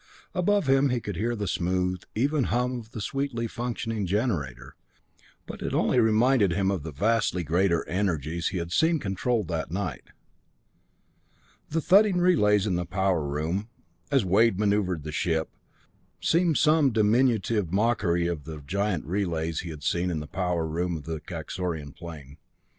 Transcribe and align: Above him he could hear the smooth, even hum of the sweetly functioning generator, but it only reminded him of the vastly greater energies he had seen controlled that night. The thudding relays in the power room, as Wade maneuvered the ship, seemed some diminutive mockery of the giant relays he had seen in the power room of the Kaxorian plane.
Above 0.33 0.65
him 0.67 0.89
he 0.89 0.99
could 0.99 1.15
hear 1.15 1.35
the 1.35 1.47
smooth, 1.47 2.01
even 2.15 2.45
hum 2.45 2.79
of 2.79 2.89
the 2.89 2.99
sweetly 2.99 3.45
functioning 3.45 4.07
generator, 4.07 4.75
but 5.45 5.61
it 5.61 5.75
only 5.75 5.99
reminded 5.99 6.53
him 6.53 6.71
of 6.71 6.81
the 6.81 6.91
vastly 6.91 7.43
greater 7.43 7.87
energies 7.87 8.47
he 8.47 8.57
had 8.57 8.71
seen 8.71 8.97
controlled 8.97 9.47
that 9.47 9.69
night. 9.69 10.05
The 11.69 11.81
thudding 11.81 12.17
relays 12.17 12.65
in 12.65 12.77
the 12.77 12.85
power 12.87 13.23
room, 13.23 13.69
as 14.09 14.25
Wade 14.25 14.57
maneuvered 14.57 15.03
the 15.03 15.11
ship, 15.11 15.49
seemed 16.19 16.57
some 16.57 16.89
diminutive 16.91 17.71
mockery 17.71 18.25
of 18.25 18.45
the 18.45 18.57
giant 18.65 19.05
relays 19.05 19.59
he 19.59 19.69
had 19.69 19.83
seen 19.83 20.09
in 20.09 20.19
the 20.19 20.25
power 20.25 20.65
room 20.65 20.97
of 20.97 21.03
the 21.03 21.19
Kaxorian 21.21 21.93
plane. 21.95 22.37